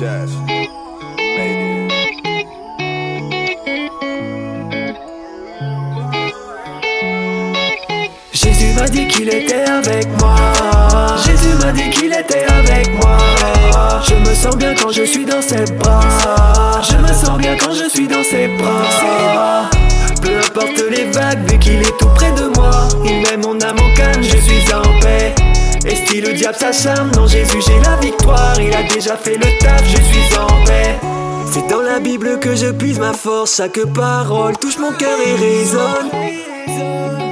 Jésus 0.00 0.08
m'a 8.74 8.88
dit 8.88 9.08
qu'il 9.08 9.28
était 9.28 9.68
avec 9.68 10.08
moi. 10.18 10.36
Jésus 11.26 11.54
m'a 11.62 11.72
dit 11.72 11.90
qu'il 11.90 12.14
était 12.14 12.46
avec 12.46 12.94
moi. 12.94 13.18
Je 14.08 14.14
me 14.14 14.34
sens 14.34 14.56
bien 14.56 14.74
quand 14.74 14.90
je 14.90 15.02
suis 15.02 15.26
dans 15.26 15.42
ses 15.42 15.70
bras. 15.74 16.80
Je 16.82 16.96
me 16.96 17.12
sens 17.12 17.36
bien 17.36 17.58
quand 17.58 17.74
je 17.74 17.86
suis 17.90 18.08
dans 18.08 18.24
ses 18.24 18.48
bras. 18.56 19.68
Peu 20.22 20.38
importe 20.38 20.82
les 20.90 21.10
vagues, 21.10 21.46
vu 21.50 21.58
qu'il 21.58 21.82
est 21.82 21.98
tout 21.98 22.08
près 22.14 22.32
de 22.32 22.46
moi. 22.56 22.88
Il 23.04 23.20
met 23.20 23.36
mon 23.36 23.60
âme 23.60 23.76
au 23.76 23.94
calme, 23.94 24.22
je 24.22 24.38
suis 24.38 24.72
en 24.72 24.98
paix. 25.00 25.34
Et 25.86 25.96
si 26.06 26.20
le 26.20 26.32
diable 26.32 26.56
s'acharne, 26.56 27.10
non 27.16 27.26
Jésus 27.26 27.62
j'ai 27.66 27.80
la 27.80 27.96
victoire. 27.96 28.60
Il 28.60 28.74
a 28.74 28.82
déjà 28.82 29.16
fait 29.16 29.36
le 29.36 29.58
taf, 29.60 29.82
je 29.84 30.02
suis 30.02 30.36
en 30.38 30.64
paix. 30.64 30.98
C'est 31.52 31.66
dans 31.68 31.80
la 31.82 31.98
Bible 31.98 32.38
que 32.38 32.54
je 32.54 32.66
puise 32.66 32.98
ma 32.98 33.12
force. 33.12 33.56
Chaque 33.56 33.84
parole 33.94 34.56
touche 34.58 34.78
mon 34.78 34.92
cœur 34.92 35.18
et 35.24 35.34
résonne. 35.34 36.10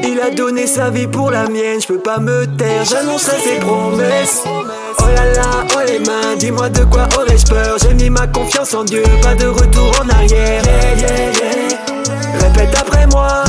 Il 0.03 0.21
a 0.21 0.31
donné 0.31 0.67
sa 0.67 0.91
vie 0.91 1.07
pour 1.07 1.31
la 1.31 1.49
mienne, 1.49 1.81
je 1.81 1.87
peux 1.87 2.01
pas 2.01 2.19
me 2.19 2.45
taire, 2.57 2.85
j'annoncerai 2.85 3.37
ses 3.41 3.61
promesses. 3.61 4.43
Oh 4.47 5.05
là 5.15 5.33
là, 5.33 5.65
oh 5.77 5.81
les 5.87 6.01
mains, 6.01 6.35
dis-moi 6.37 6.71
de 6.71 6.85
quoi 6.85 7.09
aurais-je 7.17 7.47
peur? 7.47 7.77
J'ai 7.81 7.95
mis 7.95 8.11
ma 8.11 8.27
confiance 8.27 8.75
en 8.75 8.83
Dieu, 8.83 9.05
pas 9.23 9.37
de 9.37 9.47
retour 9.47 9.93
en 10.03 10.09
arrière. 10.09 10.63
Yeah, 10.65 10.97
yeah, 10.97 11.33
yeah. 11.33 12.41
Répète 12.41 12.75
après 12.77 13.07
moi. 13.07 13.45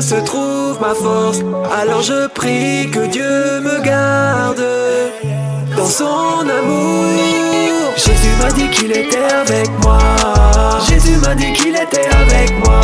Se 0.00 0.14
trouve 0.16 0.80
ma 0.80 0.94
force. 0.94 1.40
Alors 1.80 2.02
je 2.02 2.26
prie 2.28 2.90
que 2.90 3.06
Dieu 3.06 3.60
me 3.60 3.80
garde 3.82 4.62
dans 5.76 5.86
son 5.86 6.40
amour. 6.40 7.92
Jésus 7.96 8.34
m'a 8.40 8.50
dit 8.52 8.68
qu'il 8.70 8.92
était 8.92 9.32
avec 9.32 9.70
moi. 9.82 9.98
Jésus 10.88 11.16
m'a 11.16 11.34
dit 11.34 11.52
qu'il 11.52 11.74
était 11.74 12.08
avec 12.22 12.52
moi. 12.64 12.80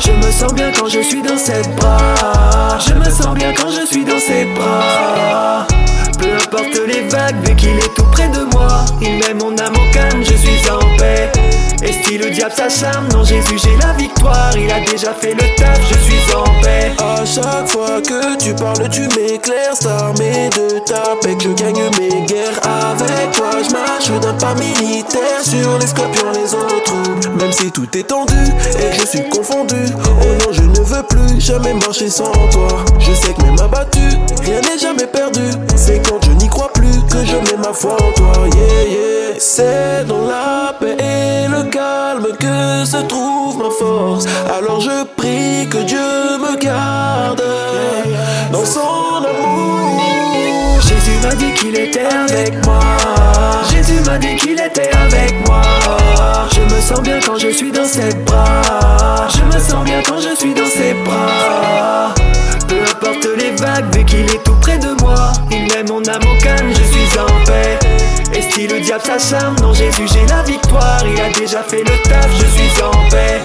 Je 0.00 0.12
me 0.12 0.32
sens 0.32 0.52
bien 0.54 0.70
quand 0.72 0.88
je 0.88 1.00
suis 1.00 1.22
dans 1.22 1.36
ses 1.36 1.62
bras. 1.76 2.78
Je 2.86 2.94
me 2.94 3.10
sens 3.10 3.34
bien 3.34 3.52
quand 3.54 3.70
je 3.70 3.86
suis 3.86 4.04
dans 4.04 4.18
ses 4.18 4.44
bras. 4.54 5.66
Peu 6.18 6.32
importe 6.34 6.80
les 6.86 7.08
vagues, 7.08 7.36
vu 7.46 7.56
qu'il 7.56 7.76
est 7.76 7.94
tout 7.96 8.04
près 8.12 8.28
de 8.28 8.44
moi. 8.52 8.84
Il 9.00 9.18
met 9.18 9.34
mon 9.34 9.50
âme 9.58 9.74
au 9.74 9.92
calme, 9.92 10.22
je 10.22 10.34
suis 10.36 10.70
en 10.70 10.89
diable 12.40 12.54
s'acharne, 12.54 13.08
non 13.12 13.22
Jésus 13.22 13.58
j'ai 13.62 13.76
la 13.76 13.92
victoire 13.92 14.50
Il 14.56 14.70
a 14.70 14.80
déjà 14.80 15.12
fait 15.12 15.34
le 15.34 15.56
taf, 15.56 15.78
je 15.88 15.98
suis 15.98 16.34
en 16.34 16.44
paix 16.62 16.92
À 16.98 17.24
chaque 17.24 17.68
fois 17.68 18.00
que 18.00 18.36
tu 18.38 18.54
parles, 18.54 18.88
tu 18.90 19.02
m'éclaires. 19.02 19.74
Armé 19.86 20.48
de 20.50 20.78
ta 20.80 21.16
que 21.22 21.42
je 21.42 21.48
gagne 21.50 21.90
mes 21.98 22.26
guerres. 22.26 22.60
Avec 22.62 23.32
toi, 23.32 23.50
je 23.62 23.72
marche 23.72 24.20
d'un 24.20 24.34
pas 24.34 24.54
militaire 24.54 25.42
sur 25.42 25.78
les 25.78 25.86
scorpions, 25.86 26.32
les 26.32 26.54
autres. 26.54 26.94
Même 27.38 27.52
si 27.52 27.70
tout 27.70 27.88
est 27.96 28.04
tendu 28.04 28.34
et 28.78 28.98
je 28.98 29.06
suis 29.06 29.28
confondu. 29.28 29.76
Oh 30.04 30.24
non, 30.24 30.52
je 30.52 30.62
ne 30.62 30.80
veux 30.80 31.02
plus 31.02 31.40
jamais 31.40 31.74
marcher 31.74 32.08
sans 32.08 32.32
toi. 32.52 32.84
Je 32.98 33.12
sais 33.12 33.34
que 33.34 33.42
même 33.42 33.58
abattu, 33.60 34.00
rien 34.42 34.60
n'est 34.60 34.78
jamais 34.78 35.06
perdu. 35.06 35.42
C'est 35.76 36.00
quand 36.08 36.18
je 36.24 36.30
n'y 36.32 36.48
crois 36.48 36.72
plus 36.72 37.02
que 37.10 37.24
je 37.24 37.36
mets 37.36 37.58
ma 37.62 37.72
foi 37.72 37.94
en 37.94 38.12
toi. 38.12 38.32
Yeah, 38.54 38.88
yeah. 38.88 39.10
C'est 39.38 40.06
dans 40.06 40.26
la 40.26 40.74
paix 40.78 40.96
calme 41.70 42.26
que 42.38 42.84
se 42.84 42.98
trouve 43.06 43.58
ma 43.58 43.70
force. 43.70 44.26
Alors 44.56 44.80
je 44.80 45.04
prie 45.16 45.68
que 45.68 45.78
Dieu 45.84 45.98
me 46.38 46.56
garde 46.56 47.42
dans 48.52 48.64
son 48.64 49.24
amour. 49.32 50.80
Jésus 50.80 51.18
m'a 51.22 51.34
dit 51.34 51.52
qu'il 51.54 51.76
était 51.76 52.06
avec 52.06 52.64
moi. 52.66 52.80
Jésus 53.70 54.00
m'a 54.04 54.18
dit 54.18 54.36
qu'il 54.36 54.60
était 54.60 54.90
avec 54.94 55.46
moi. 55.46 55.62
Je 56.52 56.62
me 56.74 56.80
sens 56.80 57.00
bien 57.00 57.20
quand 57.24 57.38
je 57.38 57.48
suis 57.48 57.70
dans 57.70 57.86
ses 57.86 58.14
bras. 58.26 59.28
Je 59.28 59.44
me 59.44 59.60
sens 59.60 59.84
bien 59.84 60.02
quand 60.06 60.20
je 60.20 60.34
suis 60.36 60.54
dans 60.54 60.66
ses 60.66 60.94
bras. 61.04 62.14
Peu 62.68 62.82
importe 62.82 63.26
les 63.38 63.50
vagues, 63.56 63.94
vu 63.94 64.04
qu'il 64.04 64.24
est 64.24 64.42
tout 64.44 64.56
près 64.60 64.78
de 64.78 65.00
moi. 65.00 65.32
Il 65.50 65.62
met 65.68 65.84
mon 65.88 66.02
âme 66.08 66.38
calme, 66.42 66.70
je 66.70 66.84
suis 66.92 67.18
en 67.18 67.44
paix. 67.44 67.59
Si 68.48 68.66
le 68.66 68.80
diable 68.80 69.02
s'acharne, 69.04 69.56
non 69.60 69.72
Jésus 69.72 70.06
j'ai 70.12 70.26
la 70.26 70.42
victoire. 70.42 71.02
Il 71.06 71.20
a 71.20 71.30
déjà 71.30 71.62
fait 71.62 71.82
le 71.82 72.02
taf, 72.08 72.28
je 72.32 72.46
suis 72.46 72.82
en 72.82 72.90
paix. 73.10 73.40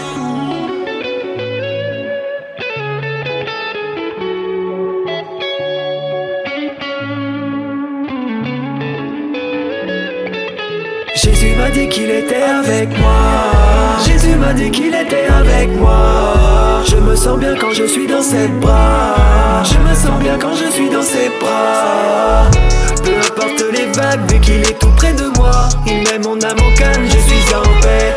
Jésus 11.16 11.56
m'a 11.56 11.70
dit 11.70 11.88
qu'il 11.90 12.10
était 12.10 12.44
avec 12.44 12.98
moi. 12.98 14.00
Jésus 14.06 14.36
m'a 14.36 14.54
dit 14.54 14.72
qu'il 14.72 14.94
était 14.94 15.28
avec 15.28 15.70
moi. 15.78 16.84
Je 16.88 16.98
me 16.98 17.16
sens 17.16 17.38
bien 17.40 17.56
quand 17.60 17.72
je 17.72 17.86
suis 17.86 18.08
dans 18.08 18.22
ses 18.22 18.48
bras. 18.48 19.64
Je 19.64 19.78
me 19.78 19.96
sens 19.96 20.20
bien 20.22 20.38
quand 20.40 20.54
je 20.54 20.70
suis 20.72 20.90
dans 20.90 21.02
ses 21.02 21.30
bras. 21.40 22.45
Vu 23.96 24.40
qu'il 24.42 24.60
est 24.60 24.78
tout 24.78 24.92
près 24.98 25.14
de 25.14 25.28
moi. 25.38 25.70
Il 25.88 26.04
met 26.04 26.20
mon 26.20 26.42
âme 26.44 26.58
au 26.58 26.78
calme, 26.78 27.06
je 27.06 27.18
suis 27.18 27.56
en 27.56 27.64
paix. 27.82 28.14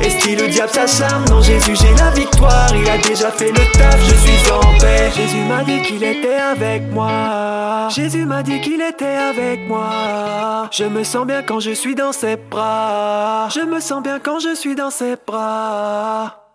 Et 0.00 0.08
si 0.08 0.34
le 0.34 0.48
diable 0.48 0.70
s'acharne, 0.70 1.24
non 1.28 1.42
Jésus 1.42 1.76
j'ai 1.76 1.94
la 1.96 2.10
victoire. 2.10 2.70
Il 2.74 2.88
a 2.88 2.96
déjà 2.96 3.30
fait 3.30 3.50
le 3.50 3.78
taf, 3.78 3.98
je 4.00 4.14
suis 4.14 4.50
en 4.50 4.78
paix. 4.78 5.10
Jésus 5.14 5.44
m'a 5.46 5.62
dit 5.64 5.82
qu'il 5.82 6.02
était 6.02 6.36
avec 6.36 6.90
moi. 6.92 7.88
Jésus 7.90 8.24
m'a 8.24 8.42
dit 8.42 8.60
qu'il 8.62 8.80
était 8.80 9.04
avec 9.04 9.68
moi. 9.68 10.68
Je 10.70 10.84
me 10.84 11.04
sens 11.04 11.26
bien 11.26 11.42
quand 11.42 11.60
je 11.60 11.72
suis 11.72 11.94
dans 11.94 12.12
ses 12.12 12.36
bras. 12.36 13.48
Je 13.50 13.60
me 13.60 13.80
sens 13.80 14.02
bien 14.02 14.18
quand 14.20 14.38
je 14.38 14.54
suis 14.54 14.74
dans 14.74 14.90
ses 14.90 15.16
bras. 15.26 16.47